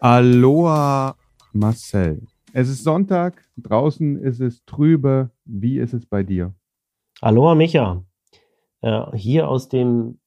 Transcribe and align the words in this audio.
Aloha 0.00 1.16
Marcel. 1.52 2.22
Es 2.52 2.68
ist 2.68 2.84
Sonntag, 2.84 3.44
draußen 3.56 4.16
ist 4.18 4.40
es 4.40 4.64
trübe. 4.64 5.30
Wie 5.44 5.78
ist 5.78 5.92
es 5.92 6.06
bei 6.06 6.22
dir? 6.22 6.54
Aloha 7.20 7.54
Micha. 7.54 8.04
Äh, 8.80 9.16
hier 9.16 9.48
aus 9.48 9.68
dem 9.68 10.18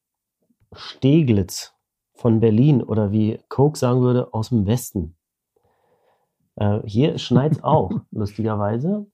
Steglitz 0.73 1.73
von 2.13 2.39
Berlin 2.39 2.83
oder 2.83 3.11
wie 3.11 3.39
Coke 3.49 3.77
sagen 3.77 4.01
würde, 4.01 4.33
aus 4.33 4.49
dem 4.49 4.65
Westen. 4.67 5.15
Äh, 6.55 6.79
hier 6.85 7.17
schneit 7.17 7.53
es 7.53 7.63
auch, 7.63 7.91
lustigerweise. 8.11 9.07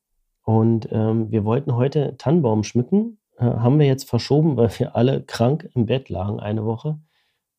Und 0.43 0.87
ähm, 0.91 1.31
wir 1.31 1.45
wollten 1.45 1.75
heute 1.75 2.15
Tannenbaum 2.17 2.63
schmücken. 2.63 3.16
Haben 3.37 3.77
wir 3.79 3.85
jetzt 3.85 4.09
verschoben, 4.09 4.57
weil 4.57 4.69
wir 4.79 4.95
alle 4.95 5.21
krank 5.21 5.69
im 5.75 5.85
Bett 5.85 6.09
lagen 6.09 6.39
eine 6.39 6.65
Woche. 6.65 6.99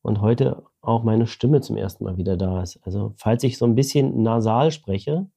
Und 0.01 0.21
heute 0.21 0.63
auch 0.81 1.03
meine 1.03 1.27
Stimme 1.27 1.61
zum 1.61 1.77
ersten 1.77 2.03
Mal 2.03 2.17
wieder 2.17 2.37
da 2.37 2.61
ist. 2.61 2.79
Also 2.83 3.13
falls 3.17 3.43
ich 3.43 3.57
so 3.57 3.65
ein 3.65 3.75
bisschen 3.75 4.23
nasal 4.23 4.71
spreche, 4.71 5.29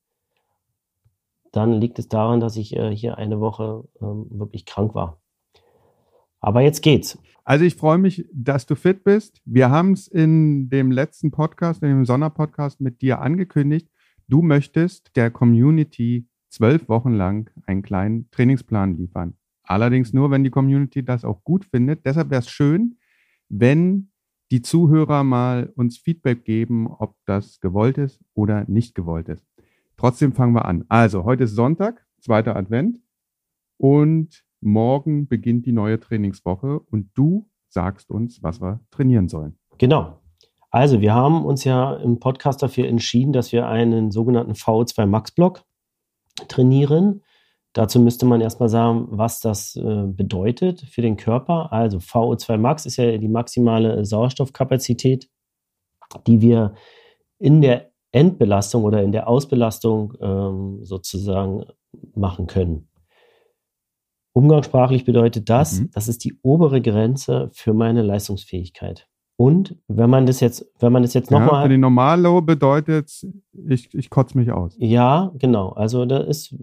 dann 1.53 1.81
liegt 1.81 1.99
es 1.99 2.09
daran, 2.09 2.41
dass 2.41 2.57
ich 2.57 2.77
äh, 2.77 2.95
hier 2.95 3.19
eine 3.19 3.41
Woche 3.41 3.85
ähm, 4.01 4.27
wirklich 4.31 4.65
krank 4.65 4.95
war. 4.95 5.21
Aber 6.41 6.63
jetzt 6.63 6.83
geht's. 6.83 7.19
Also 7.45 7.65
ich 7.65 7.77
freue 7.77 7.99
mich, 7.99 8.27
dass 8.33 8.67
du 8.67 8.75
fit 8.75 9.05
bist. 9.05 9.41
Wir 9.45 9.71
haben 9.71 9.93
es 9.93 10.09
in 10.09 10.69
dem 10.71 10.91
letzten 10.91 11.31
Podcast, 11.31 11.83
in 11.83 11.89
dem 11.89 12.05
Sonderpodcast 12.05 12.81
mit 12.81 13.03
dir 13.03 13.21
angekündigt. 13.21 13.89
Du 14.29 14.43
möchtest 14.43 15.15
der 15.17 15.31
Community 15.31 16.29
zwölf 16.49 16.89
Wochen 16.89 17.13
lang 17.13 17.51
einen 17.67 17.83
kleinen 17.83 18.31
Trainingsplan 18.31 18.97
liefern. 18.97 19.35
Allerdings 19.65 20.13
nur, 20.13 20.31
wenn 20.31 20.45
die 20.45 20.51
Community 20.51 21.05
das 21.05 21.25
auch 21.25 21.45
gut 21.45 21.65
findet. 21.65 22.05
Deshalb 22.05 22.31
wäre 22.31 22.41
es 22.41 22.51
schön, 22.51 22.97
wenn 23.49 24.11
die 24.51 24.63
Zuhörer 24.63 25.25
mal 25.25 25.73
uns 25.77 25.97
Feedback 25.97 26.45
geben, 26.45 26.87
ob 26.87 27.17
das 27.25 27.61
gewollt 27.61 27.97
ist 27.97 28.21
oder 28.35 28.65
nicht 28.69 28.95
gewollt 28.95 29.29
ist. 29.29 29.47
Trotzdem 29.97 30.33
fangen 30.33 30.55
wir 30.55 30.67
an. 30.67 30.85
Also, 30.89 31.25
heute 31.25 31.45
ist 31.45 31.55
Sonntag, 31.55 32.05
zweiter 32.21 32.57
Advent 32.57 33.01
und 33.79 34.45
morgen 34.61 35.27
beginnt 35.27 35.65
die 35.65 35.73
neue 35.73 35.99
Trainingswoche 35.99 36.81
und 36.81 37.11
du 37.15 37.49
sagst 37.69 38.11
uns, 38.11 38.43
was 38.43 38.61
wir 38.61 38.81
trainieren 38.91 39.29
sollen. 39.29 39.57
Genau. 39.79 40.19
Also, 40.71 41.01
wir 41.01 41.15
haben 41.15 41.45
uns 41.45 41.65
ja 41.65 41.95
im 41.97 42.19
Podcast 42.19 42.63
dafür 42.63 42.89
entschieden, 42.89 43.33
dass 43.33 43.53
wir 43.53 43.69
einen 43.69 44.11
sogenannten 44.11 44.53
VO2 44.53 45.07
Max 45.07 45.31
Block 45.31 45.65
trainieren. 46.49 47.23
Dazu 47.73 48.01
müsste 48.01 48.27
man 48.27 48.41
erstmal 48.41 48.69
sagen, 48.69 49.07
was 49.11 49.41
das 49.41 49.77
äh, 49.77 50.05
bedeutet 50.07 50.83
für 50.83 51.01
den 51.01 51.17
Körper. 51.17 51.73
Also 51.73 51.99
VO2 51.99 52.59
Max 52.59 52.85
ist 52.85 52.99
ja 52.99 53.17
die 53.17 53.29
maximale 53.29 54.05
Sauerstoffkapazität, 54.05 55.31
die 56.27 56.43
wir 56.43 56.75
in 57.39 57.63
der 57.63 57.91
Endbelastung 58.13 58.85
oder 58.85 59.03
in 59.03 59.13
der 59.13 59.27
Ausbelastung 59.27 60.15
ähm, 60.21 60.81
sozusagen 60.85 61.65
machen 62.15 62.47
können. 62.47 62.89
Umgangssprachlich 64.35 65.05
bedeutet 65.05 65.49
das, 65.49 65.81
mhm. 65.81 65.91
das 65.93 66.09
ist 66.09 66.25
die 66.25 66.39
obere 66.43 66.83
Grenze 66.83 67.51
für 67.53 67.73
meine 67.73 68.03
Leistungsfähigkeit. 68.03 69.09
Und 69.43 69.75
wenn 69.89 70.09
man 70.09 70.25
das 70.25 70.39
jetzt, 70.39 70.65
wenn 70.79 70.93
man 70.93 71.03
das 71.03 71.15
jetzt 71.15 71.33
nochmal. 71.33 71.49
Ja, 71.49 71.63
für 71.63 71.69
den 71.69 71.81
Normalo 71.81 72.43
bedeutet, 72.43 73.27
ich, 73.69 73.93
ich 73.93 74.09
kotze 74.09 74.39
mich 74.39 74.53
aus. 74.53 74.77
Ja, 74.79 75.33
genau. 75.35 75.71
Also 75.71 76.07
da 76.07 76.19
ist, 76.19 76.55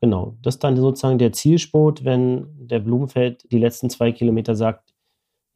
genau, 0.00 0.36
das 0.40 0.54
ist 0.54 0.62
dann 0.62 0.76
sozusagen 0.76 1.18
der 1.18 1.32
Zielsport, 1.32 2.04
wenn 2.04 2.46
der 2.56 2.78
Blumenfeld 2.78 3.50
die 3.50 3.58
letzten 3.58 3.90
zwei 3.90 4.12
Kilometer 4.12 4.54
sagt, 4.54 4.94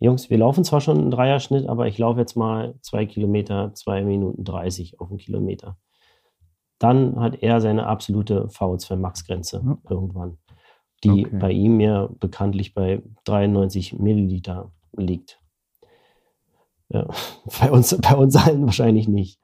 Jungs, 0.00 0.30
wir 0.30 0.38
laufen 0.38 0.64
zwar 0.64 0.80
schon 0.80 0.98
einen 0.98 1.10
Dreierschnitt, 1.12 1.68
aber 1.68 1.86
ich 1.86 1.96
laufe 1.98 2.18
jetzt 2.18 2.34
mal 2.34 2.74
zwei 2.80 3.06
Kilometer, 3.06 3.72
zwei 3.74 4.02
Minuten 4.02 4.42
30 4.42 4.98
auf 4.98 5.10
einen 5.10 5.18
Kilometer. 5.18 5.76
Dann 6.80 7.20
hat 7.20 7.40
er 7.40 7.60
seine 7.60 7.86
absolute 7.86 8.48
VO2 8.48 8.96
Max-Grenze 8.96 9.62
ja. 9.64 9.78
irgendwann, 9.88 10.38
die 11.04 11.24
okay. 11.24 11.38
bei 11.38 11.52
ihm 11.52 11.78
ja 11.78 12.08
bekanntlich 12.18 12.74
bei 12.74 13.00
93 13.26 13.96
Milliliter 13.96 14.72
liegt. 14.96 15.40
Ja, 16.88 17.06
bei, 17.60 17.70
uns, 17.70 17.96
bei 18.00 18.14
uns 18.14 18.36
allen 18.36 18.64
wahrscheinlich 18.64 19.08
nicht. 19.08 19.38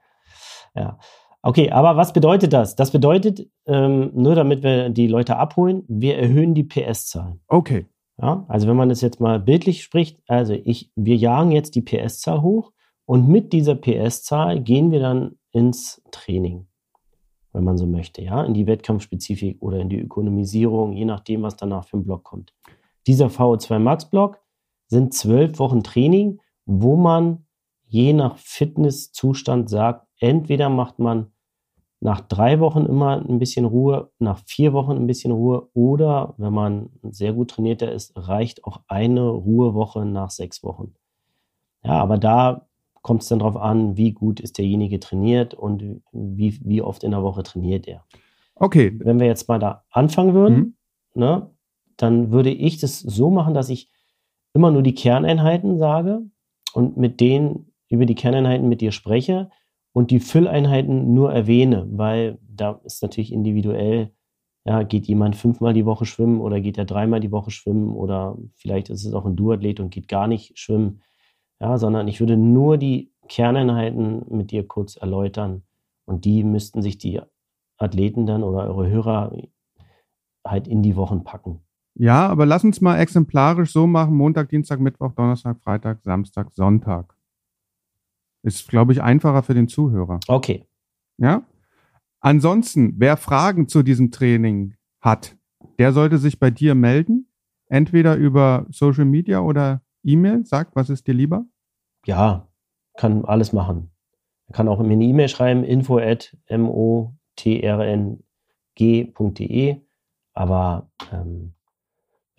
Ja. 0.75 0.99
Okay, 1.43 1.71
aber 1.71 1.97
was 1.97 2.13
bedeutet 2.13 2.53
das? 2.53 2.75
Das 2.75 2.91
bedeutet, 2.91 3.47
ähm, 3.65 4.11
nur 4.13 4.35
damit 4.35 4.61
wir 4.61 4.89
die 4.89 5.07
Leute 5.07 5.37
abholen, 5.37 5.83
wir 5.87 6.17
erhöhen 6.17 6.53
die 6.53 6.63
PS-Zahl. 6.63 7.39
Okay. 7.47 7.87
Ja, 8.21 8.45
also 8.47 8.67
wenn 8.67 8.75
man 8.75 8.89
das 8.89 9.01
jetzt 9.01 9.19
mal 9.19 9.39
bildlich 9.39 9.81
spricht, 9.81 10.19
also 10.27 10.53
ich, 10.53 10.91
wir 10.95 11.15
jagen 11.15 11.51
jetzt 11.51 11.73
die 11.73 11.81
PS-Zahl 11.81 12.43
hoch 12.43 12.71
und 13.05 13.27
mit 13.27 13.51
dieser 13.51 13.73
PS-Zahl 13.73 14.61
gehen 14.61 14.91
wir 14.91 14.99
dann 14.99 15.39
ins 15.51 16.03
Training, 16.11 16.67
wenn 17.51 17.63
man 17.63 17.77
so 17.77 17.87
möchte, 17.87 18.21
ja, 18.21 18.43
in 18.43 18.53
die 18.53 18.67
Wettkampfspezifik 18.67 19.57
oder 19.61 19.79
in 19.79 19.89
die 19.89 19.99
Ökonomisierung, 19.99 20.93
je 20.93 21.05
nachdem, 21.05 21.41
was 21.41 21.55
danach 21.55 21.85
für 21.85 21.97
ein 21.97 22.03
Block 22.03 22.23
kommt. 22.23 22.53
Dieser 23.07 23.27
VO2 23.27 23.79
Max-Block 23.79 24.39
sind 24.87 25.15
zwölf 25.15 25.57
Wochen 25.57 25.81
Training 25.81 26.39
wo 26.79 26.95
man 26.95 27.45
je 27.87 28.13
nach 28.13 28.37
Fitnesszustand 28.37 29.69
sagt, 29.69 30.07
entweder 30.19 30.69
macht 30.69 30.99
man 30.99 31.33
nach 31.99 32.21
drei 32.21 32.59
Wochen 32.59 32.85
immer 32.85 33.17
ein 33.17 33.37
bisschen 33.37 33.65
Ruhe, 33.65 34.09
nach 34.17 34.39
vier 34.45 34.73
Wochen 34.73 34.93
ein 34.93 35.07
bisschen 35.07 35.31
Ruhe 35.31 35.69
oder 35.73 36.33
wenn 36.37 36.53
man 36.53 36.89
sehr 37.03 37.33
gut 37.33 37.51
trainierter 37.51 37.91
ist, 37.91 38.13
reicht 38.15 38.63
auch 38.63 38.79
eine 38.87 39.27
Ruhewoche 39.27 40.05
nach 40.05 40.31
sechs 40.31 40.63
Wochen. 40.63 40.95
Ja, 41.83 42.01
aber 42.01 42.17
da 42.17 42.67
kommt 43.01 43.23
es 43.23 43.27
dann 43.27 43.39
darauf 43.39 43.57
an, 43.57 43.97
wie 43.97 44.13
gut 44.13 44.39
ist 44.39 44.57
derjenige 44.57 44.99
trainiert 44.99 45.53
und 45.53 46.01
wie, 46.11 46.59
wie 46.63 46.81
oft 46.81 47.03
in 47.03 47.11
der 47.11 47.23
Woche 47.23 47.43
trainiert 47.43 47.87
er. 47.87 48.05
Okay. 48.55 48.97
Wenn 48.99 49.19
wir 49.19 49.27
jetzt 49.27 49.47
mal 49.47 49.59
da 49.59 49.83
anfangen 49.91 50.33
würden, 50.33 50.57
mhm. 50.57 50.75
ne, 51.13 51.49
dann 51.97 52.31
würde 52.31 52.51
ich 52.51 52.79
das 52.79 52.99
so 52.99 53.29
machen, 53.29 53.53
dass 53.53 53.69
ich 53.69 53.91
immer 54.53 54.71
nur 54.71 54.81
die 54.81 54.95
Kerneinheiten 54.95 55.77
sage 55.77 56.23
und 56.73 56.97
mit 56.97 57.19
denen 57.19 57.71
über 57.89 58.05
die 58.05 58.15
Kerneinheiten 58.15 58.69
mit 58.69 58.81
dir 58.81 58.91
spreche 58.91 59.49
und 59.93 60.11
die 60.11 60.19
Fülleinheiten 60.19 61.13
nur 61.13 61.33
erwähne, 61.33 61.87
weil 61.91 62.39
da 62.41 62.79
ist 62.83 63.01
natürlich 63.01 63.31
individuell, 63.31 64.11
ja, 64.65 64.83
geht 64.83 65.07
jemand 65.07 65.35
fünfmal 65.35 65.73
die 65.73 65.85
Woche 65.85 66.05
schwimmen 66.05 66.39
oder 66.39 66.61
geht 66.61 66.77
er 66.77 66.85
dreimal 66.85 67.19
die 67.19 67.31
Woche 67.31 67.51
schwimmen 67.51 67.89
oder 67.89 68.37
vielleicht 68.55 68.89
ist 68.89 69.05
es 69.05 69.13
auch 69.13 69.25
ein 69.25 69.35
Duathlet 69.35 69.79
und 69.79 69.89
geht 69.89 70.07
gar 70.07 70.27
nicht 70.27 70.57
schwimmen, 70.57 71.01
ja, 71.59 71.77
sondern 71.77 72.07
ich 72.07 72.19
würde 72.19 72.37
nur 72.37 72.77
die 72.77 73.11
Kerneinheiten 73.27 74.23
mit 74.29 74.51
dir 74.51 74.67
kurz 74.67 74.95
erläutern 74.95 75.63
und 76.05 76.25
die 76.25 76.43
müssten 76.43 76.81
sich 76.81 76.97
die 76.97 77.21
Athleten 77.77 78.25
dann 78.25 78.43
oder 78.43 78.67
eure 78.67 78.89
Hörer 78.89 79.35
halt 80.45 80.67
in 80.67 80.83
die 80.83 80.95
Wochen 80.95 81.23
packen. 81.23 81.61
Ja, 81.95 82.27
aber 82.27 82.45
lass 82.45 82.63
uns 82.63 82.81
mal 82.81 82.97
exemplarisch 82.97 83.71
so 83.71 83.87
machen: 83.87 84.15
Montag, 84.15 84.49
Dienstag, 84.49 84.79
Mittwoch, 84.79 85.13
Donnerstag, 85.13 85.59
Freitag, 85.61 86.01
Samstag, 86.03 86.51
Sonntag. 86.51 87.15
Ist, 88.43 88.67
glaube 88.69 88.93
ich, 88.93 89.01
einfacher 89.01 89.43
für 89.43 89.53
den 89.53 89.67
Zuhörer. 89.67 90.19
Okay. 90.27 90.65
Ja? 91.17 91.43
Ansonsten, 92.21 92.95
wer 92.97 93.17
Fragen 93.17 93.67
zu 93.67 93.83
diesem 93.83 94.11
Training 94.11 94.75
hat, 94.99 95.35
der 95.79 95.91
sollte 95.91 96.17
sich 96.17 96.39
bei 96.39 96.49
dir 96.49 96.75
melden. 96.75 97.27
Entweder 97.67 98.15
über 98.15 98.65
Social 98.69 99.05
Media 99.05 99.39
oder 99.39 99.81
E-Mail. 100.03 100.45
Sag, 100.45 100.75
was 100.75 100.89
ist 100.89 101.07
dir 101.07 101.13
lieber? 101.13 101.45
Ja, 102.05 102.47
kann 102.97 103.23
alles 103.25 103.53
machen. 103.53 103.91
Er 104.47 104.53
kann 104.53 104.67
auch 104.67 104.79
mir 104.79 104.91
eine 104.93 105.05
E-Mail 105.05 105.29
schreiben, 105.29 105.63
info 105.63 105.97
at 105.97 106.35
motrng.de. 106.49 107.05
Aber 110.33 110.89
ähm, 111.11 111.53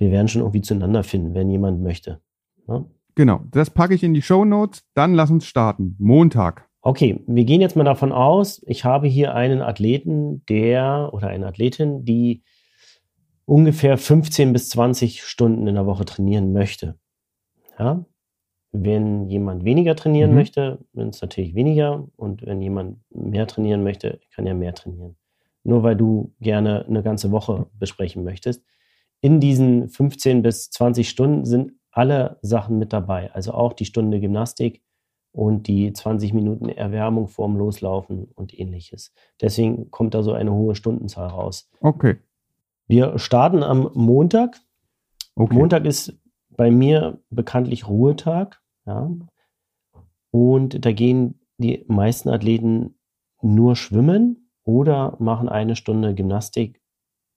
wir 0.02 0.10
werden 0.10 0.26
schon 0.26 0.42
irgendwie 0.42 0.62
zueinander 0.62 1.04
finden, 1.04 1.34
wenn 1.34 1.48
jemand 1.48 1.80
möchte. 1.80 2.20
Ja? 2.66 2.80
Ne? 2.80 2.86
Genau, 3.14 3.42
das 3.50 3.68
packe 3.68 3.94
ich 3.94 4.02
in 4.02 4.14
die 4.14 4.22
Show 4.22 4.44
Notes. 4.44 4.84
Dann 4.94 5.12
lass 5.12 5.30
uns 5.30 5.44
starten. 5.44 5.96
Montag. 5.98 6.66
Okay, 6.80 7.22
wir 7.26 7.44
gehen 7.44 7.60
jetzt 7.60 7.76
mal 7.76 7.84
davon 7.84 8.10
aus, 8.10 8.62
ich 8.66 8.84
habe 8.84 9.06
hier 9.06 9.34
einen 9.34 9.60
Athleten, 9.60 10.44
der 10.46 11.10
oder 11.12 11.28
eine 11.28 11.46
Athletin, 11.46 12.04
die 12.04 12.42
ungefähr 13.44 13.98
15 13.98 14.52
bis 14.52 14.70
20 14.70 15.22
Stunden 15.22 15.66
in 15.68 15.74
der 15.74 15.86
Woche 15.86 16.06
trainieren 16.06 16.52
möchte. 16.52 16.98
Ja? 17.78 18.04
Wenn 18.72 19.28
jemand 19.28 19.64
weniger 19.64 19.94
trainieren 19.94 20.30
mhm. 20.30 20.36
möchte, 20.36 20.78
sind 20.94 21.14
es 21.14 21.20
natürlich 21.20 21.54
weniger. 21.54 22.08
Und 22.16 22.44
wenn 22.46 22.62
jemand 22.62 22.98
mehr 23.10 23.46
trainieren 23.46 23.84
möchte, 23.84 24.20
kann 24.34 24.46
er 24.46 24.54
mehr 24.54 24.74
trainieren. 24.74 25.16
Nur 25.64 25.82
weil 25.82 25.94
du 25.94 26.34
gerne 26.40 26.86
eine 26.88 27.02
ganze 27.02 27.30
Woche 27.30 27.66
besprechen 27.78 28.24
möchtest 28.24 28.64
in 29.22 29.40
diesen 29.40 29.88
15 29.88 30.42
bis 30.42 30.70
20 30.70 31.08
Stunden 31.08 31.46
sind 31.46 31.72
alle 31.90 32.38
Sachen 32.42 32.78
mit 32.78 32.92
dabei. 32.92 33.32
Also 33.32 33.52
auch 33.52 33.72
die 33.72 33.84
Stunde 33.84 34.20
Gymnastik 34.20 34.82
und 35.30 35.68
die 35.68 35.92
20 35.92 36.34
Minuten 36.34 36.68
Erwärmung 36.68 37.28
vorm 37.28 37.56
Loslaufen 37.56 38.24
und 38.34 38.58
ähnliches. 38.58 39.14
Deswegen 39.40 39.90
kommt 39.90 40.14
da 40.14 40.22
so 40.22 40.32
eine 40.32 40.52
hohe 40.52 40.74
Stundenzahl 40.74 41.28
raus. 41.28 41.70
Okay. 41.80 42.16
Wir 42.88 43.18
starten 43.18 43.62
am 43.62 43.90
Montag. 43.94 44.60
Okay. 45.36 45.54
Montag 45.54 45.86
ist 45.86 46.18
bei 46.50 46.70
mir 46.70 47.22
bekanntlich 47.30 47.88
Ruhetag. 47.88 48.60
Ja. 48.86 49.08
Und 50.30 50.84
da 50.84 50.92
gehen 50.92 51.40
die 51.58 51.84
meisten 51.86 52.28
Athleten 52.28 52.98
nur 53.40 53.76
schwimmen 53.76 54.50
oder 54.64 55.16
machen 55.20 55.48
eine 55.48 55.76
Stunde 55.76 56.14
Gymnastik 56.14 56.81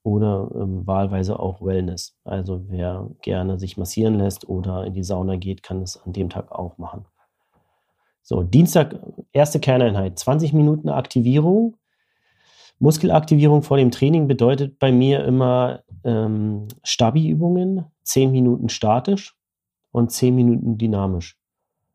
oder 0.06 0.52
ähm, 0.54 0.86
wahlweise 0.86 1.40
auch 1.40 1.64
Wellness. 1.64 2.16
Also 2.24 2.66
wer 2.70 3.10
gerne 3.24 3.58
sich 3.58 3.76
massieren 3.76 4.20
lässt 4.20 4.48
oder 4.48 4.86
in 4.86 4.94
die 4.94 5.04
Sauna 5.04 5.36
geht, 5.36 5.64
kann 5.64 5.82
es 5.82 5.98
an 5.98 6.14
dem 6.14 6.30
Tag 6.30 6.52
auch 6.52 6.78
machen. 6.78 7.06
So, 8.22 8.44
Dienstag, 8.44 9.00
erste 9.34 9.60
Kerneinheit, 9.60 10.20
20 10.20 10.54
Minuten 10.54 10.90
Aktivierung. 10.90 11.78
Muskelaktivierung 12.78 13.64
vor 13.64 13.78
dem 13.78 13.90
Training 13.90 14.28
bedeutet 14.28 14.78
bei 14.78 14.92
mir 14.92 15.26
immer 15.26 15.82
ähm, 16.04 16.68
Stabi-Übungen, 16.84 17.86
10 18.04 18.32
Minuten 18.32 18.70
statisch 18.70 19.36
und 19.92 20.12
10 20.12 20.36
Minuten 20.36 20.78
dynamisch. 20.78 21.36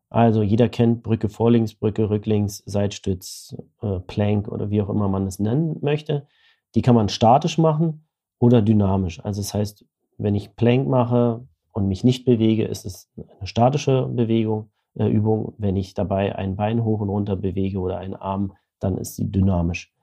Also 0.09 0.41
jeder 0.41 0.67
kennt 0.67 1.03
Brücke 1.03 1.29
vorlinks, 1.29 1.75
Brücke 1.75 2.09
rücklinks, 2.09 2.61
Seitstütz, 2.65 3.55
äh, 3.81 3.99
Plank 3.99 4.49
oder 4.49 4.69
wie 4.69 4.81
auch 4.81 4.89
immer 4.89 5.07
man 5.07 5.27
es 5.27 5.39
nennen 5.39 5.77
möchte. 5.81 6.27
Die 6.75 6.81
kann 6.81 6.95
man 6.95 7.09
statisch 7.09 7.57
machen 7.57 8.05
oder 8.39 8.61
dynamisch. 8.61 9.23
Also 9.23 9.41
das 9.41 9.53
heißt, 9.53 9.85
wenn 10.17 10.35
ich 10.35 10.55
Plank 10.55 10.87
mache 10.87 11.45
und 11.71 11.87
mich 11.87 12.03
nicht 12.03 12.25
bewege, 12.25 12.65
ist 12.65 12.85
es 12.85 13.09
eine 13.17 13.47
statische 13.47 14.07
Bewegung, 14.07 14.71
äh, 14.95 15.07
Übung. 15.07 15.53
Wenn 15.57 15.75
ich 15.75 15.93
dabei 15.93 16.35
ein 16.35 16.55
Bein 16.55 16.83
hoch 16.83 17.01
und 17.01 17.09
runter 17.09 17.35
bewege 17.35 17.79
oder 17.79 17.97
einen 17.97 18.15
Arm, 18.15 18.53
dann 18.79 18.97
ist 18.97 19.15
sie 19.15 19.31
dynamisch. 19.31 19.93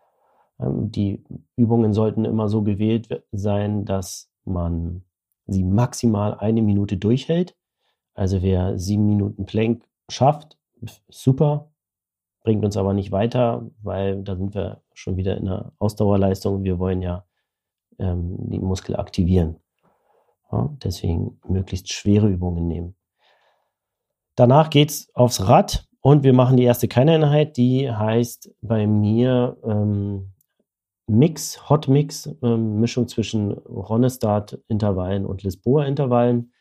Ähm, 0.60 0.90
die 0.90 1.24
Übungen 1.56 1.92
sollten 1.92 2.24
immer 2.24 2.48
so 2.48 2.62
gewählt 2.62 3.22
sein, 3.32 3.84
dass 3.84 4.30
man 4.44 5.04
sie 5.46 5.64
maximal 5.64 6.34
eine 6.34 6.62
Minute 6.62 6.96
durchhält. 6.96 7.56
Also 8.14 8.42
wer 8.42 8.78
sieben 8.78 9.06
Minuten 9.06 9.46
Plank 9.46 9.84
schafft, 10.10 10.58
super, 11.08 11.70
bringt 12.42 12.64
uns 12.64 12.76
aber 12.76 12.94
nicht 12.94 13.12
weiter, 13.12 13.70
weil 13.82 14.22
da 14.22 14.36
sind 14.36 14.54
wir 14.54 14.82
schon 14.98 15.16
wieder 15.16 15.36
in 15.36 15.44
der 15.46 15.72
Ausdauerleistung. 15.78 16.64
Wir 16.64 16.78
wollen 16.78 17.02
ja 17.02 17.24
ähm, 17.98 18.36
die 18.50 18.58
Muskel 18.58 18.96
aktivieren. 18.96 19.60
Ja, 20.50 20.74
deswegen 20.82 21.40
möglichst 21.46 21.92
schwere 21.92 22.28
Übungen 22.28 22.66
nehmen. 22.66 22.96
Danach 24.34 24.70
geht 24.70 24.90
es 24.90 25.14
aufs 25.14 25.46
Rad 25.46 25.86
und 26.00 26.24
wir 26.24 26.32
machen 26.32 26.56
die 26.56 26.64
erste 26.64 26.88
Kerneinheit, 26.88 27.56
die 27.56 27.90
heißt 27.90 28.54
bei 28.60 28.86
mir 28.86 29.56
ähm, 29.64 30.32
Mix, 31.06 31.68
Hot 31.68 31.88
Mix, 31.88 32.28
ähm, 32.42 32.80
Mischung 32.80 33.08
zwischen 33.08 33.52
Ronestart-Intervallen 33.52 35.26
und 35.26 35.42
Lisboa-Intervallen, 35.42 36.52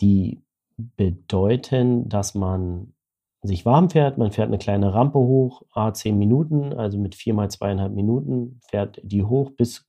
die 0.00 0.42
bedeuten, 0.76 2.08
dass 2.08 2.34
man 2.34 2.94
sich 3.42 3.64
warm 3.64 3.90
fährt. 3.90 4.18
Man 4.18 4.32
fährt 4.32 4.48
eine 4.48 4.58
kleine 4.58 4.94
Rampe 4.94 5.18
hoch, 5.18 5.62
a 5.72 5.92
10 5.92 6.18
Minuten, 6.18 6.72
also 6.72 6.98
mit 6.98 7.14
4 7.14 7.34
mal 7.34 7.50
zweieinhalb 7.50 7.94
Minuten, 7.94 8.60
fährt 8.68 9.00
die 9.02 9.24
hoch 9.24 9.50
bis 9.50 9.86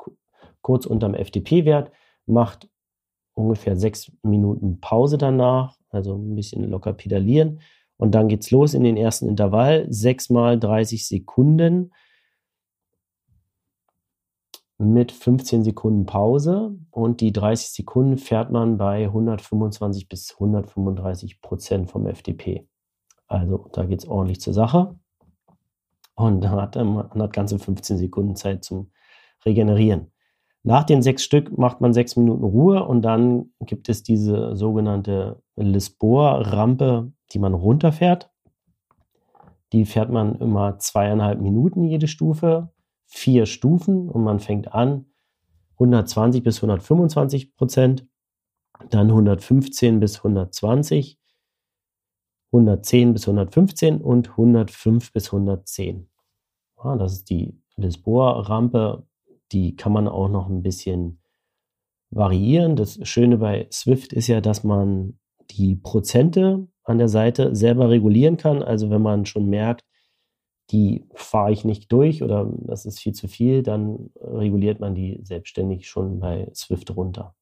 kurz 0.62 0.86
unterm 0.86 1.13
FDP-Wert, 1.13 1.92
macht 2.25 2.69
ungefähr 3.34 3.75
6 3.75 4.12
Minuten 4.24 4.80
Pause 4.80 5.18
danach, 5.18 5.78
also 5.90 6.16
ein 6.16 6.36
bisschen 6.36 6.69
locker 6.69 6.94
pedalieren. 6.94 7.62
Und 7.98 8.16
dann 8.16 8.28
geht's 8.30 8.51
los 8.51 8.74
in 8.74 8.84
den 8.84 8.98
ersten 8.98 9.28
Intervall, 9.28 9.86
6 9.90 10.30
mal 10.30 10.60
30 10.60 11.06
Sekunden 11.06 11.92
mit 14.78 15.12
15 15.12 15.66
Sekunden 15.66 16.06
Pause 16.06 16.78
und 16.92 17.19
die 17.19 17.34
30 17.34 17.72
Sekunden 17.72 18.18
fährt 18.18 18.50
man 18.50 18.78
bei 18.78 19.04
125 19.04 20.07
bis 20.07 20.34
135 20.34 21.42
Prozent 21.42 21.92
vom 21.92 22.07
FDP. 22.07 22.66
Also 23.30 23.70
da 23.72 23.86
geht 23.86 24.00
es 24.00 24.08
ordentlich 24.08 24.42
zur 24.42 24.54
Sache. 24.54 24.96
Und 26.16 26.42
dann 26.44 26.52
hat 26.52 26.76
man 26.76 27.08
hat 27.14 27.34
ganze 27.34 27.58
15 27.58 27.98
Sekunden 27.98 28.36
Zeit 28.36 28.66
zum 28.66 28.92
Regenerieren. 29.46 30.12
Nach 30.64 30.84
den 30.84 31.02
sechs 31.02 31.24
Stück 31.24 31.58
macht 31.58 31.80
man 31.80 31.94
sechs 31.94 32.18
Minuten 32.18 32.44
Ruhe 32.44 32.84
und 32.84 33.02
dann 33.02 33.52
gibt 33.62 33.88
es 33.88 34.04
diese 34.04 34.58
sogenannte 34.58 35.42
Lisboa-Rampe, 35.56 37.14
die 37.31 37.40
man 37.40 37.54
runterfährt. 37.54 38.30
Die 39.72 39.86
fährt 39.86 40.10
man 40.10 40.36
immer 40.36 40.78
zweieinhalb 40.80 41.40
Minuten 41.40 41.86
jede 41.86 42.08
Stufe 42.08 42.74
vier 43.06 43.46
Stufen 43.46 44.10
und 44.10 44.24
man 44.24 44.40
fängt 44.40 44.74
an 44.74 45.06
120 45.74 46.44
bis 46.44 46.58
125 46.58 47.56
Prozent, 47.56 48.08
dann 48.90 49.08
115 49.08 50.00
bis 50.00 50.18
120, 50.18 51.19
110 52.51 53.13
bis 53.13 53.28
115 53.28 54.01
und 54.01 54.30
105 54.31 55.13
bis 55.13 55.28
110. 55.28 56.10
Ja, 56.84 56.96
das 56.96 57.13
ist 57.13 57.30
die 57.30 57.60
Lisboa-Rampe. 57.75 59.06
Die 59.51 59.75
kann 59.75 59.94
man 59.94 60.07
auch 60.07 60.30
noch 60.30 60.48
ein 60.50 60.62
bisschen 60.62 61.22
variieren. 62.12 62.75
Das 62.75 63.00
Schöne 63.07 63.38
bei 63.38 63.68
Swift 63.72 64.13
ist 64.13 64.28
ja, 64.28 64.42
dass 64.42 64.63
man 64.63 65.19
die 65.51 65.75
Prozente 65.75 66.68
an 66.84 66.98
der 66.98 67.07
Seite 67.07 67.56
selber 67.56 67.90
regulieren 67.90 68.38
kann. 68.38 68.63
Also 68.63 68.90
wenn 68.90 69.02
man 69.02 69.25
schon 69.25 69.45
merkt, 69.48 69.86
die 70.72 71.07
fahre 71.13 71.52
ich 71.52 71.66
nicht 71.66 71.92
durch 71.92 72.24
oder 72.24 72.52
das 72.60 72.86
ist 72.86 73.00
viel 73.00 73.13
zu 73.13 73.28
viel, 73.28 73.63
dann 73.63 74.12
reguliert 74.22 74.80
man 74.80 74.94
die 74.94 75.19
selbstständig 75.24 75.88
schon 75.88 76.19
bei 76.19 76.50
Swift 76.54 76.95
runter. 76.95 77.36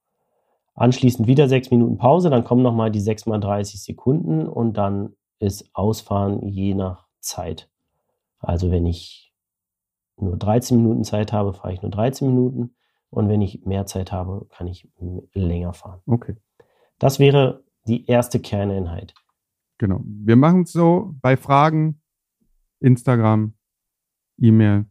Anschließend 0.77 1.27
wieder 1.27 1.49
sechs 1.49 1.71
Minuten 1.71 1.97
Pause, 1.97 2.29
dann 2.29 2.43
kommen 2.43 2.61
nochmal 2.61 2.91
die 2.91 2.99
sechs 2.99 3.25
mal 3.25 3.39
30 3.39 3.81
Sekunden 3.81 4.47
und 4.47 4.77
dann 4.77 5.15
ist 5.39 5.71
Ausfahren 5.73 6.47
je 6.47 6.75
nach 6.75 7.07
Zeit. 7.19 7.67
Also 8.39 8.69
wenn 8.69 8.85
ich 8.85 9.33
nur 10.17 10.37
13 10.37 10.77
Minuten 10.77 11.03
Zeit 11.03 11.33
habe, 11.33 11.53
fahre 11.53 11.73
ich 11.73 11.81
nur 11.81 11.89
13 11.89 12.27
Minuten 12.27 12.75
und 13.09 13.27
wenn 13.27 13.41
ich 13.41 13.65
mehr 13.65 13.87
Zeit 13.87 14.11
habe, 14.11 14.45
kann 14.49 14.67
ich 14.67 14.87
länger 15.33 15.73
fahren. 15.73 16.01
Okay. 16.05 16.35
Das 16.99 17.17
wäre 17.17 17.63
die 17.87 18.05
erste 18.05 18.39
Kerneinheit. 18.39 19.15
Genau. 19.79 20.01
Wir 20.03 20.35
machen 20.35 20.61
es 20.61 20.71
so 20.73 21.15
bei 21.21 21.37
Fragen 21.37 22.01
Instagram, 22.79 23.55
E-Mail. 24.37 24.85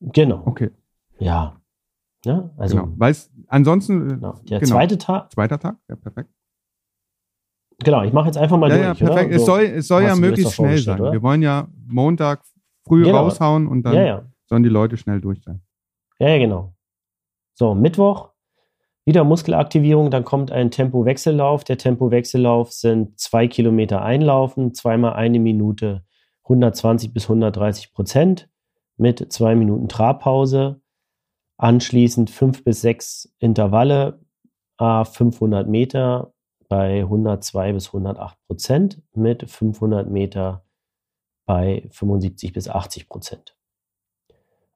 Genau. 0.00 0.42
Okay. 0.46 0.70
Ja. 1.18 1.59
Ja, 2.24 2.50
also. 2.56 2.76
Genau. 2.76 2.92
Weiß, 2.96 3.30
ansonsten. 3.48 4.08
Genau. 4.08 4.34
Der 4.48 4.60
genau. 4.60 4.72
zweite 4.72 4.98
Tag. 4.98 5.32
Zweiter 5.32 5.58
Tag, 5.58 5.76
ja, 5.88 5.96
perfekt. 5.96 6.30
Genau, 7.82 8.02
ich 8.02 8.12
mache 8.12 8.26
jetzt 8.26 8.36
einfach 8.36 8.58
mal 8.58 8.70
ja, 8.70 8.76
durch. 8.88 9.00
Ja, 9.00 9.06
perfekt. 9.06 9.34
es 9.34 9.46
soll, 9.46 9.62
es 9.62 9.88
soll 9.88 10.02
ja 10.02 10.14
möglichst 10.14 10.54
schnell 10.54 10.78
sein. 10.78 11.00
Oder? 11.00 11.12
Wir 11.12 11.22
wollen 11.22 11.40
ja 11.40 11.68
Montag 11.86 12.42
früh 12.86 13.04
genau. 13.04 13.22
raushauen 13.22 13.66
und 13.66 13.82
dann 13.84 13.94
ja, 13.94 14.22
sollen 14.46 14.62
die 14.62 14.68
Leute 14.68 14.96
schnell 14.96 15.20
durch 15.20 15.42
sein. 15.42 15.62
Ja, 16.18 16.28
ja, 16.28 16.38
genau. 16.38 16.74
So, 17.54 17.74
Mittwoch, 17.74 18.30
wieder 19.06 19.24
Muskelaktivierung, 19.24 20.10
dann 20.10 20.24
kommt 20.24 20.52
ein 20.52 20.70
Tempo-Wechsellauf. 20.70 21.64
Der 21.64 21.78
Tempo-Wechsellauf 21.78 22.72
sind 22.72 23.18
zwei 23.18 23.48
Kilometer 23.48 24.02
einlaufen, 24.02 24.74
zweimal 24.74 25.14
eine 25.14 25.38
Minute 25.38 26.04
120 26.44 27.14
bis 27.14 27.24
130 27.24 27.92
Prozent 27.92 28.50
mit 28.96 29.32
zwei 29.32 29.54
Minuten 29.54 29.88
Trabpause. 29.88 30.80
Anschließend 31.60 32.30
fünf 32.30 32.64
bis 32.64 32.80
sechs 32.80 33.34
Intervalle, 33.38 34.18
a 34.78 35.04
500 35.04 35.68
Meter 35.68 36.32
bei 36.70 37.00
102 37.00 37.74
bis 37.74 37.88
108 37.88 38.38
Prozent 38.46 39.02
mit 39.12 39.50
500 39.50 40.08
Meter 40.08 40.64
bei 41.44 41.86
75 41.90 42.54
bis 42.54 42.66
80 42.66 43.10
Prozent. 43.10 43.58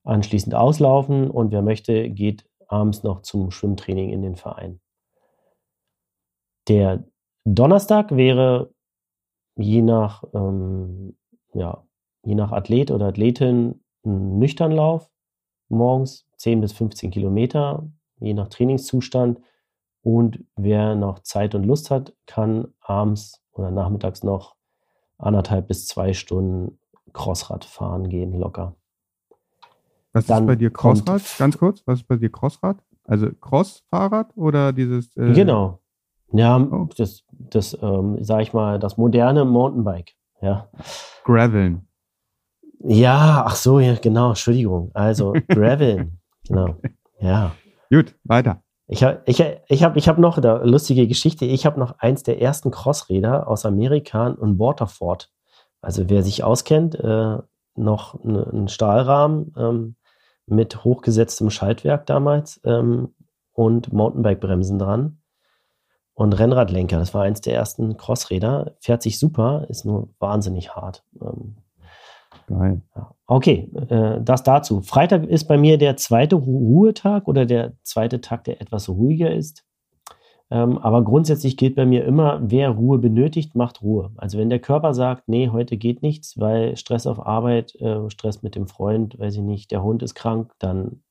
Anschließend 0.03 0.55
auslaufen 0.55 1.31
und 1.31 1.53
wer 1.53 1.63
möchte, 1.63 2.11
geht 2.11 2.47
abends 2.67 3.03
noch 3.03 3.23
zum 3.23 3.51
Schwimmtraining 3.51 4.11
in 4.11 4.21
den 4.21 4.37
Verein. 4.37 4.79
Der 6.69 7.03
Donnerstag 7.45 8.15
wäre 8.15 8.75
je 9.57 9.81
nach 9.81 10.23
ähm, 10.35 11.17
ja, 11.55 11.83
je 12.27 12.35
nach 12.35 12.53
Athlet 12.53 12.91
oder 12.91 13.07
Athletin 13.07 13.83
einen 14.05 14.39
Nüchternlauf 14.39 15.11
morgens 15.71 16.27
10 16.45 16.61
bis 16.61 16.75
15 16.75 17.11
Kilometer, 17.11 17.89
je 18.21 18.35
nach 18.35 18.49
Trainingszustand. 18.49 19.41
Und 20.03 20.45
wer 20.57 20.95
noch 20.95 21.21
Zeit 21.21 21.55
und 21.55 21.65
Lust 21.65 21.91
hat, 21.91 22.13
kann 22.27 22.69
abends 22.81 23.43
oder 23.53 23.71
nachmittags 23.71 24.23
noch 24.23 24.55
anderthalb 25.17 25.69
bis 25.69 25.87
zwei 25.87 26.13
Stunden 26.13 26.79
Crossrad 27.15 27.65
fahren 27.65 28.11
gehen, 28.11 28.39
locker. 28.39 28.77
Was 30.13 30.27
Dann 30.27 30.43
ist 30.43 30.47
bei 30.49 30.57
dir 30.57 30.71
Crossrad? 30.71 31.23
Ganz 31.39 31.57
kurz, 31.57 31.83
was 31.87 32.01
ist 32.01 32.09
bei 32.09 32.17
dir 32.17 32.31
Crossrad? 32.31 32.77
Also 33.05 33.31
Crossfahrrad 33.41 34.37
oder 34.37 34.75
dieses? 34.75 35.17
Äh 35.17 35.33
genau. 35.33 35.81
Ja, 36.31 36.59
oh. 36.59 36.89
das, 36.95 37.25
das 37.31 37.79
ähm, 37.81 38.23
sage 38.23 38.43
ich 38.43 38.53
mal, 38.53 38.79
das 38.79 38.99
moderne 38.99 39.47
Mountainbike. 39.47 40.13
Ja. 40.43 40.69
Graveln. 41.25 41.89
Ja, 42.81 43.45
ach 43.47 43.57
so, 43.57 43.81
ja, 43.81 43.95
genau, 43.95 44.31
Entschuldigung. 44.31 44.91
Also 44.93 45.33
Graveln, 45.49 46.21
genau. 46.47 46.77
Ja. 47.21 47.53
Gut, 47.91 48.15
weiter. 48.25 48.63
Ich 48.87 49.03
habe 49.03 49.23
ich, 49.27 49.41
ich 49.69 49.83
hab, 49.83 49.97
ich 49.97 50.09
hab 50.09 50.19
noch 50.19 50.37
eine 50.37 50.65
lustige 50.65 51.07
Geschichte. 51.07 51.47
Ich 51.47 51.65
habe 51.65 51.81
noch 51.81 51.99
eins 51.99 52.23
der 52.23 52.41
ersten 52.41 52.71
Crossräder 52.71 53.49
aus 53.49 53.65
Amerika, 53.65 54.27
ein 54.27 54.59
Waterford. 54.59 55.31
Also 55.81 56.09
wer 56.09 56.23
sich 56.23 56.45
auskennt, 56.45 56.95
äh, 56.97 57.39
noch 57.77 58.23
ein 58.25 58.69
Stahlrahmen 58.69 59.53
ähm, 59.57 59.97
mit 60.47 60.85
hochgesetztem 60.85 61.51
Schaltwerk 61.51 62.07
damals 62.07 62.61
ähm, 62.65 63.15
und 63.53 63.93
Mountainbike-Bremsen 63.93 64.79
dran 64.79 65.19
und 66.15 66.33
Rennradlenker. 66.33 66.99
Das 66.99 67.15
war 67.15 67.23
eins 67.23 67.41
der 67.41 67.55
ersten 67.55 67.97
Crossräder. 67.97 68.77
Fährt 68.81 69.03
sich 69.03 69.19
super, 69.19 69.67
ist 69.69 69.85
nur 69.85 70.11
wahnsinnig 70.19 70.75
hart. 70.77 71.05
Ähm, 71.21 71.57
Geil. 72.47 72.83
Okay, 73.27 73.71
äh, 73.89 74.21
das 74.23 74.43
dazu. 74.43 74.83
Freitag 74.83 75.25
ist 75.25 75.45
bei 75.45 75.57
mir 75.57 75.79
der 75.79 75.97
zweite 75.97 76.37
Ruhetag 76.37 77.27
oder 77.27 77.47
der 77.47 77.73
zweite 77.83 78.21
Tag, 78.21 78.45
der 78.45 78.61
etwas 78.61 78.89
ruhiger 78.89 79.33
ist. 79.33 79.65
Ähm, 80.51 80.79
aber 80.79 81.03
grundsätzlich 81.03 81.57
gilt 81.57 81.75
bei 81.75 81.87
mir 81.87 82.05
immer, 82.05 82.39
wer 82.43 82.71
Ruhe 82.71 82.99
benötigt, 82.99 83.55
macht 83.55 83.83
Ruhe. 83.83 84.13
Also 84.17 84.39
wenn 84.39 84.51
der 84.51 84.59
Körper 84.59 84.93
sagt, 84.93 85.27
nee, 85.27 85.49
heute 85.49 85.79
geht 85.79 86.03
nichts, 86.03 86.39
weil 86.39 86.77
Stress 86.77 87.07
auf 87.07 87.25
Arbeit, 87.25 87.75
äh, 87.77 88.11
Stress 88.11 88.43
mit 88.43 88.55
dem 88.55 88.69
Freund, 88.69 89.19
weiß 89.19 89.37
ich 89.37 89.43
nicht, 89.43 89.71
der 89.71 89.83
Hund 89.83 90.03
ist 90.03 90.15
krank, 90.15 90.53
dann 90.59 91.03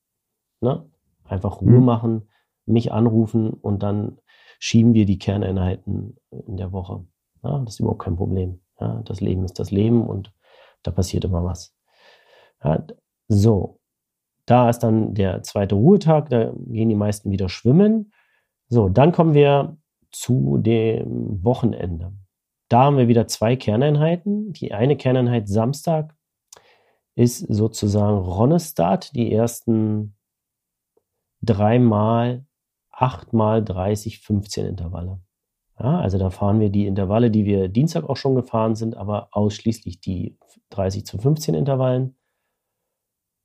ne, 0.60 0.84
einfach 1.24 1.60
Ruhe 1.60 1.80
mhm. 1.80 1.84
machen, 1.84 2.22
mich 2.64 2.92
anrufen 2.92 3.50
und 3.50 3.82
dann 3.82 4.18
schieben 4.60 4.94
wir 4.94 5.04
die 5.04 5.18
Kerneinheiten 5.18 6.16
in 6.30 6.56
der 6.56 6.72
Woche. 6.72 7.04
Ja, 7.42 7.58
das 7.58 7.74
ist 7.74 7.80
überhaupt 7.80 8.02
kein 8.02 8.16
Problem. 8.16 8.60
Ja, 8.80 9.02
das 9.04 9.20
Leben 9.20 9.44
ist 9.44 9.58
das 9.58 9.70
Leben 9.70 10.06
und 10.06 10.32
da 10.84 10.92
passiert 10.92 11.24
immer 11.24 11.44
was. 11.44 11.74
Ja, 12.62 12.86
so, 13.28 13.80
da 14.46 14.70
ist 14.70 14.80
dann 14.80 15.14
der 15.14 15.42
zweite 15.42 15.74
Ruhetag, 15.74 16.28
da 16.28 16.52
gehen 16.66 16.88
die 16.88 16.94
meisten 16.94 17.30
wieder 17.30 17.48
schwimmen. 17.48 18.12
So, 18.68 18.88
dann 18.88 19.12
kommen 19.12 19.34
wir 19.34 19.76
zu 20.12 20.58
dem 20.58 21.42
Wochenende. 21.42 22.12
Da 22.68 22.84
haben 22.84 22.96
wir 22.96 23.08
wieder 23.08 23.26
zwei 23.26 23.56
Kerneinheiten. 23.56 24.52
Die 24.52 24.72
eine 24.72 24.96
Kerneinheit 24.96 25.48
Samstag 25.48 26.14
ist 27.14 27.38
sozusagen 27.38 28.18
Ronnestart, 28.18 29.14
die 29.14 29.32
ersten 29.32 30.16
dreimal, 31.42 32.46
achtmal 32.90 33.62
30, 33.64 34.20
15 34.20 34.66
Intervalle. 34.66 35.20
Ja, 35.78 35.98
also 35.98 36.18
da 36.18 36.30
fahren 36.30 36.60
wir 36.60 36.70
die 36.70 36.86
Intervalle, 36.86 37.30
die 37.30 37.44
wir 37.44 37.68
Dienstag 37.68 38.08
auch 38.08 38.16
schon 38.16 38.36
gefahren 38.36 38.76
sind, 38.76 38.96
aber 38.96 39.28
ausschließlich 39.32 40.00
die 40.00 40.38
30 40.70 41.04
zu 41.04 41.18
15 41.18 41.54
Intervallen 41.54 42.16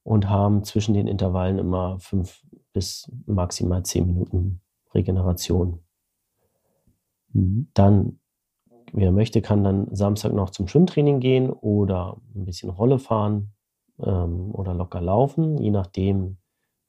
und 0.04 0.30
haben 0.30 0.64
zwischen 0.64 0.94
den 0.94 1.08
Intervallen 1.08 1.58
immer 1.58 2.00
fünf 2.00 2.44
bis 2.74 3.12
maximal 3.26 3.84
zehn 3.84 4.06
Minuten 4.06 4.62
Regeneration. 4.94 5.80
Mhm. 7.34 7.70
Dann, 7.74 8.20
wer 8.92 9.12
möchte, 9.12 9.42
kann 9.42 9.64
dann 9.64 9.94
Samstag 9.96 10.34
noch 10.34 10.52
zum 10.52 10.68
Schwimmtraining 10.68 11.20
gehen 11.20 11.50
oder 11.50 12.18
ein 12.36 12.46
bisschen 12.46 12.70
Rolle 12.70 13.00
fahren 13.00 13.54
ähm, 14.00 14.54
oder 14.54 14.74
locker 14.74 15.02
laufen, 15.02 15.58
je 15.58 15.72
nachdem, 15.72 16.38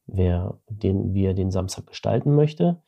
wer 0.06 0.58
den, 0.68 1.14
wie 1.14 1.24
er 1.24 1.34
den 1.34 1.50
Samstag 1.50 1.86
gestalten 1.86 2.34
möchte. 2.34 2.82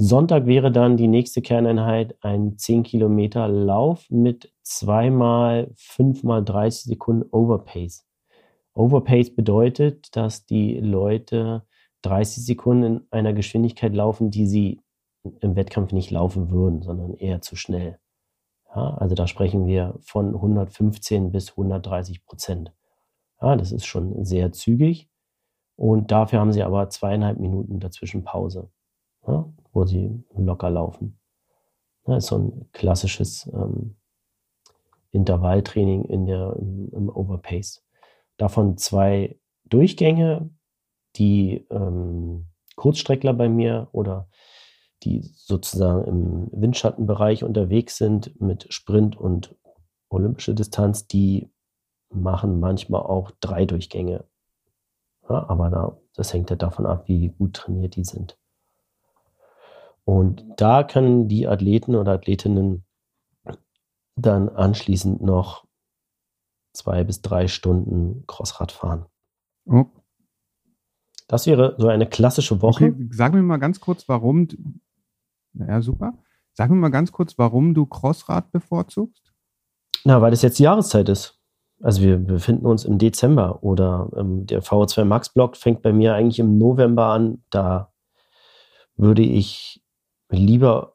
Sonntag 0.00 0.46
wäre 0.46 0.70
dann 0.70 0.96
die 0.96 1.08
nächste 1.08 1.42
Kerneinheit 1.42 2.16
ein 2.20 2.56
10 2.56 2.84
Kilometer 2.84 3.48
Lauf 3.48 4.08
mit 4.10 4.54
zweimal 4.62 5.72
fünfmal 5.74 6.44
30 6.44 6.84
Sekunden 6.84 7.28
Overpace. 7.32 8.06
Overpace 8.74 9.34
bedeutet, 9.34 10.14
dass 10.14 10.46
die 10.46 10.78
Leute 10.78 11.66
30 12.02 12.46
Sekunden 12.46 12.84
in 12.84 13.06
einer 13.10 13.32
Geschwindigkeit 13.32 13.92
laufen, 13.92 14.30
die 14.30 14.46
sie 14.46 14.80
im 15.40 15.56
Wettkampf 15.56 15.90
nicht 15.90 16.12
laufen 16.12 16.52
würden, 16.52 16.80
sondern 16.82 17.14
eher 17.14 17.40
zu 17.40 17.56
schnell. 17.56 17.98
Ja, 18.72 18.94
also 18.98 19.16
da 19.16 19.26
sprechen 19.26 19.66
wir 19.66 19.96
von 19.98 20.32
115 20.32 21.32
bis 21.32 21.50
130 21.50 22.24
Prozent. 22.24 22.72
Ja, 23.42 23.56
das 23.56 23.72
ist 23.72 23.86
schon 23.86 24.24
sehr 24.24 24.52
zügig. 24.52 25.08
Und 25.74 26.12
dafür 26.12 26.38
haben 26.38 26.52
sie 26.52 26.62
aber 26.62 26.88
zweieinhalb 26.88 27.40
Minuten 27.40 27.80
dazwischen 27.80 28.22
Pause 28.22 28.70
ja, 29.28 29.44
wo 29.78 29.84
sie 29.84 30.24
locker 30.36 30.70
laufen. 30.70 31.20
Das 32.04 32.24
ist 32.24 32.30
so 32.30 32.38
ein 32.38 32.68
klassisches 32.72 33.48
ähm, 33.52 33.96
Intervalltraining 35.12 36.04
in 36.04 36.26
der, 36.26 36.56
im, 36.58 36.88
im, 36.90 37.08
Overpace. 37.08 37.84
Davon 38.38 38.76
zwei 38.76 39.38
Durchgänge, 39.64 40.50
die 41.16 41.66
ähm, 41.70 42.46
Kurzstreckler 42.74 43.34
bei 43.34 43.48
mir 43.48 43.88
oder 43.92 44.28
die 45.04 45.22
sozusagen 45.22 46.04
im 46.04 46.48
Windschattenbereich 46.60 47.44
unterwegs 47.44 47.96
sind 47.98 48.40
mit 48.40 48.72
Sprint 48.72 49.16
und 49.16 49.54
olympische 50.08 50.54
Distanz, 50.54 51.06
die 51.06 51.52
machen 52.10 52.58
manchmal 52.58 53.02
auch 53.02 53.30
drei 53.40 53.64
Durchgänge. 53.64 54.24
Ja, 55.28 55.48
aber 55.48 55.70
da, 55.70 55.98
das 56.14 56.32
hängt 56.32 56.50
ja 56.50 56.56
davon 56.56 56.86
ab, 56.86 57.06
wie 57.06 57.28
gut 57.28 57.54
trainiert 57.54 57.94
die 57.94 58.04
sind. 58.04 58.38
Und 60.08 60.42
da 60.56 60.84
können 60.84 61.28
die 61.28 61.46
Athleten 61.46 61.94
oder 61.94 62.12
Athletinnen 62.12 62.86
dann 64.16 64.48
anschließend 64.48 65.20
noch 65.20 65.66
zwei 66.72 67.04
bis 67.04 67.20
drei 67.20 67.46
Stunden 67.46 68.24
Crossrad 68.26 68.72
fahren. 68.72 69.04
Oh. 69.66 69.84
Das 71.26 71.46
wäre 71.46 71.74
so 71.76 71.88
eine 71.88 72.06
klassische 72.06 72.62
Woche. 72.62 72.86
Okay, 72.86 73.08
sag 73.10 73.34
mir 73.34 73.42
mal 73.42 73.58
ganz 73.58 73.80
kurz, 73.80 74.08
warum. 74.08 74.48
Ja, 75.52 75.82
super. 75.82 76.14
Sag 76.54 76.70
mir 76.70 76.76
mal 76.76 76.88
ganz 76.88 77.12
kurz, 77.12 77.36
warum 77.36 77.74
du 77.74 77.84
Crossrad 77.84 78.50
bevorzugst. 78.50 79.30
Na, 80.04 80.22
weil 80.22 80.32
es 80.32 80.40
jetzt 80.40 80.58
die 80.58 80.62
Jahreszeit 80.62 81.10
ist. 81.10 81.38
Also 81.82 82.00
wir 82.00 82.16
befinden 82.16 82.64
uns 82.64 82.86
im 82.86 82.96
Dezember 82.96 83.62
oder 83.62 84.08
ähm, 84.16 84.46
der 84.46 84.62
VO2 84.62 85.04
Max 85.04 85.28
Block 85.28 85.58
fängt 85.58 85.82
bei 85.82 85.92
mir 85.92 86.14
eigentlich 86.14 86.38
im 86.38 86.56
November 86.56 87.08
an. 87.08 87.44
Da 87.50 87.92
würde 88.96 89.20
ich 89.20 89.84
lieber 90.30 90.94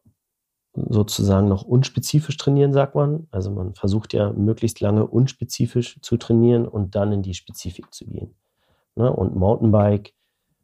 sozusagen 0.75 1.47
noch 1.47 1.63
unspezifisch 1.63 2.37
trainieren, 2.37 2.73
sagt 2.73 2.95
man. 2.95 3.27
Also 3.31 3.51
man 3.51 3.75
versucht 3.75 4.13
ja 4.13 4.31
möglichst 4.33 4.79
lange 4.79 5.05
unspezifisch 5.05 5.99
zu 6.01 6.17
trainieren 6.17 6.67
und 6.67 6.95
dann 6.95 7.11
in 7.11 7.21
die 7.21 7.35
Spezifik 7.35 7.93
zu 7.93 8.05
gehen. 8.05 8.35
Ne? 8.95 9.11
Und 9.11 9.35
Mountainbike, 9.35 10.13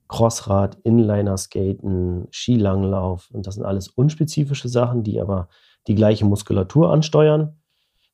Crossrad, 0.08 0.78
Inliner-Skaten, 0.84 2.28
Skilanglauf 2.32 3.30
und 3.32 3.46
das 3.46 3.56
sind 3.56 3.66
alles 3.66 3.90
unspezifische 3.90 4.68
Sachen, 4.68 5.04
die 5.04 5.22
aber 5.22 5.50
die 5.88 5.96
gleiche 5.96 6.26
Muskulatur 6.26 6.92
ansteuern. 6.92 7.60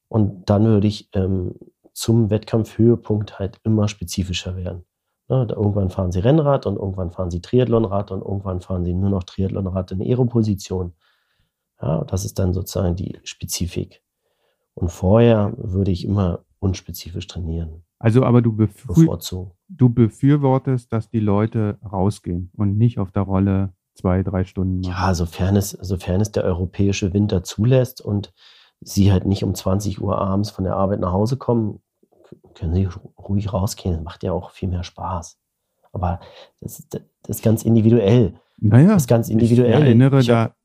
Und 0.09 0.49
dann 0.49 0.65
würde 0.65 0.87
ich 0.87 1.09
ähm, 1.13 1.55
zum 1.93 2.29
Wettkampfhöhepunkt 2.29 3.39
halt 3.39 3.59
immer 3.63 3.87
spezifischer 3.87 4.57
werden. 4.57 4.83
Ne, 5.27 5.47
irgendwann 5.49 5.89
fahren 5.89 6.11
sie 6.11 6.19
Rennrad 6.19 6.67
und 6.67 6.75
irgendwann 6.77 7.11
fahren 7.11 7.31
sie 7.31 7.41
Triathlonrad 7.41 8.11
und 8.11 8.21
irgendwann 8.21 8.61
fahren 8.61 8.85
sie 8.85 8.93
nur 8.93 9.09
noch 9.09 9.23
Triathlonrad 9.23 9.91
in 9.91 10.01
Aeroposition. 10.01 10.93
Ja, 11.81 12.03
das 12.03 12.25
ist 12.25 12.37
dann 12.37 12.53
sozusagen 12.53 12.95
die 12.95 13.17
Spezifik. 13.23 14.03
Und 14.75 14.89
vorher 14.89 15.53
würde 15.57 15.91
ich 15.91 16.05
immer 16.05 16.45
unspezifisch 16.59 17.27
trainieren. 17.27 17.83
Also, 17.97 18.23
aber 18.23 18.41
du, 18.41 18.53
befür 18.53 19.19
du 19.67 19.89
befürwortest, 19.89 20.91
dass 20.93 21.09
die 21.09 21.19
Leute 21.19 21.79
rausgehen 21.83 22.51
und 22.55 22.77
nicht 22.77 22.99
auf 22.99 23.11
der 23.11 23.23
Rolle 23.23 23.73
zwei, 23.95 24.21
drei 24.21 24.43
Stunden 24.43 24.81
machen. 24.81 24.91
Ja, 24.91 25.13
sofern 25.15 25.55
es, 25.55 25.71
sofern 25.71 26.21
es 26.21 26.31
der 26.31 26.43
europäische 26.43 27.13
Winter 27.13 27.43
zulässt 27.43 28.01
und 28.01 28.33
sie 28.81 29.11
halt 29.11 29.25
nicht 29.25 29.43
um 29.43 29.55
20 29.55 30.01
Uhr 30.01 30.17
abends 30.19 30.51
von 30.51 30.65
der 30.65 30.75
Arbeit 30.75 30.99
nach 30.99 31.13
Hause 31.13 31.37
kommen, 31.37 31.79
können 32.55 32.73
Sie 32.73 32.87
ruhig 33.17 33.53
rausgehen. 33.53 33.95
Das 33.95 34.03
macht 34.03 34.23
ja 34.23 34.31
auch 34.31 34.51
viel 34.51 34.69
mehr 34.69 34.83
Spaß. 34.83 35.37
Aber 35.91 36.19
das, 36.61 36.87
das 36.89 37.01
ist 37.27 37.43
ganz 37.43 37.63
individuell. 37.63 38.35
Naja, 38.57 38.89
das 38.93 39.03
ist 39.03 39.07
ganz 39.07 39.29
individuell. 39.29 39.79
Ich 39.79 39.85
erinnere 39.85 40.19
ich 40.19 40.27
da, 40.27 40.55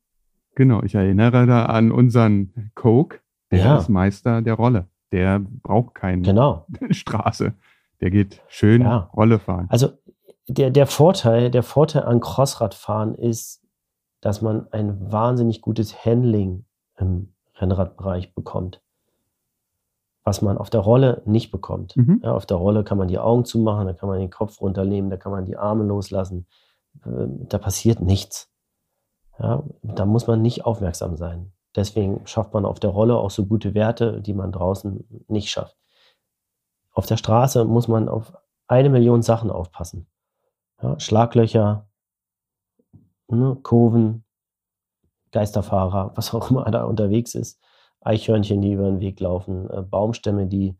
genau, 0.55 0.81
ich 0.83 0.95
erinnere 0.95 1.45
da 1.45 1.65
an 1.65 1.91
unseren 1.91 2.71
Coke, 2.75 3.19
der 3.51 3.59
ja. 3.59 3.77
ist 3.77 3.89
Meister 3.89 4.41
der 4.41 4.55
Rolle. 4.55 4.87
Der 5.11 5.39
braucht 5.39 5.95
keine 5.95 6.21
genau. 6.21 6.65
Straße. 6.89 7.53
Der 7.99 8.09
geht 8.09 8.41
schön 8.47 8.81
ja. 8.81 9.09
Rolle 9.13 9.39
fahren. 9.39 9.67
Also 9.69 9.89
der, 10.47 10.69
der 10.69 10.87
Vorteil, 10.87 11.51
der 11.51 11.63
Vorteil 11.63 12.03
an 12.03 12.19
Crossradfahren 12.19 13.15
ist, 13.15 13.61
dass 14.21 14.41
man 14.41 14.67
ein 14.71 15.11
wahnsinnig 15.11 15.61
gutes 15.61 16.05
Handling 16.05 16.65
im 16.97 17.33
Rennradbereich 17.55 18.33
bekommt 18.33 18.81
was 20.23 20.41
man 20.41 20.57
auf 20.57 20.69
der 20.69 20.81
Rolle 20.81 21.21
nicht 21.25 21.51
bekommt. 21.51 21.95
Mhm. 21.97 22.21
Ja, 22.23 22.33
auf 22.33 22.45
der 22.45 22.57
Rolle 22.57 22.83
kann 22.83 22.97
man 22.97 23.07
die 23.07 23.19
Augen 23.19 23.45
zumachen, 23.45 23.87
da 23.87 23.93
kann 23.93 24.09
man 24.09 24.19
den 24.19 24.29
Kopf 24.29 24.61
runternehmen, 24.61 25.09
da 25.09 25.17
kann 25.17 25.31
man 25.31 25.45
die 25.45 25.57
Arme 25.57 25.83
loslassen. 25.83 26.47
Ähm, 27.05 27.47
da 27.47 27.57
passiert 27.57 28.01
nichts. 28.01 28.51
Ja, 29.39 29.63
da 29.81 30.05
muss 30.05 30.27
man 30.27 30.41
nicht 30.41 30.65
aufmerksam 30.65 31.17
sein. 31.17 31.51
Deswegen 31.75 32.27
schafft 32.27 32.53
man 32.53 32.65
auf 32.65 32.79
der 32.79 32.91
Rolle 32.91 33.15
auch 33.15 33.31
so 33.31 33.45
gute 33.45 33.73
Werte, 33.73 34.21
die 34.21 34.33
man 34.33 34.51
draußen 34.51 35.25
nicht 35.27 35.49
schafft. 35.49 35.77
Auf 36.91 37.05
der 37.05 37.17
Straße 37.17 37.65
muss 37.65 37.87
man 37.87 38.09
auf 38.09 38.33
eine 38.67 38.89
Million 38.89 39.21
Sachen 39.21 39.49
aufpassen. 39.49 40.07
Ja, 40.81 40.99
Schlaglöcher, 40.99 41.87
ne, 43.27 43.57
Kurven, 43.63 44.25
Geisterfahrer, 45.31 46.11
was 46.15 46.33
auch 46.33 46.51
immer 46.51 46.69
da 46.69 46.83
unterwegs 46.83 47.33
ist, 47.35 47.59
Eichhörnchen, 48.01 48.61
die 48.61 48.73
über 48.73 48.89
den 48.89 48.99
Weg 48.99 49.19
laufen, 49.19 49.69
äh, 49.69 49.81
Baumstämme, 49.81 50.47
die 50.47 50.75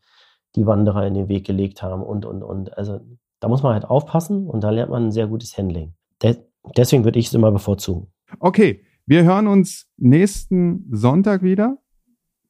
die 0.55 0.65
Wanderer 0.65 1.07
in 1.07 1.13
den 1.13 1.29
Weg 1.29 1.45
gelegt 1.45 1.81
haben 1.81 2.03
und, 2.03 2.25
und, 2.25 2.43
und. 2.43 2.77
Also 2.77 2.99
da 3.39 3.47
muss 3.47 3.63
man 3.63 3.73
halt 3.73 3.85
aufpassen 3.85 4.47
und 4.47 4.63
da 4.63 4.69
lernt 4.69 4.91
man 4.91 5.05
ein 5.05 5.11
sehr 5.11 5.27
gutes 5.27 5.57
Handling. 5.57 5.93
De 6.21 6.35
deswegen 6.75 7.03
würde 7.03 7.19
ich 7.19 7.27
es 7.27 7.33
immer 7.33 7.51
bevorzugen. 7.51 8.07
Okay, 8.39 8.83
wir 9.05 9.23
hören 9.23 9.47
uns 9.47 9.89
nächsten 9.97 10.85
Sonntag 10.91 11.41
wieder. 11.41 11.77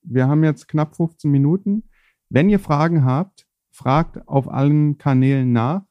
Wir 0.04 0.28
haben 0.28 0.44
jetzt 0.44 0.68
knapp 0.68 0.96
15 0.96 1.30
Minuten. 1.30 1.84
Wenn 2.30 2.50
ihr 2.50 2.60
Fragen 2.60 3.06
habt, 3.06 3.48
fragt 3.72 4.28
auf 4.28 4.50
allen 4.50 4.98
Kanälen 4.98 5.54
nach. 5.54 5.84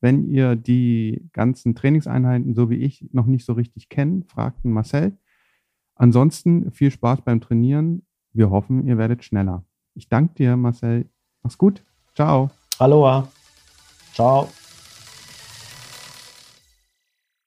Wenn 0.00 0.28
ihr 0.28 0.54
die 0.54 1.28
ganzen 1.32 1.74
Trainingseinheiten, 1.74 2.54
so 2.54 2.70
wie 2.70 2.76
ich, 2.76 3.08
noch 3.12 3.26
nicht 3.26 3.44
so 3.44 3.52
richtig 3.52 3.88
kennt, 3.88 4.30
fragt 4.30 4.64
Marcel. 4.64 5.18
Ansonsten 5.94 6.70
viel 6.70 6.90
Spaß 6.90 7.22
beim 7.22 7.40
Trainieren. 7.40 8.06
Wir 8.32 8.50
hoffen, 8.50 8.86
ihr 8.86 8.98
werdet 8.98 9.24
schneller. 9.24 9.64
Ich 9.94 10.08
danke 10.08 10.34
dir, 10.34 10.56
Marcel. 10.56 11.08
Mach's 11.42 11.58
gut. 11.58 11.82
Ciao. 12.14 12.50
Aloha. 12.78 13.28
Ciao. 14.14 14.48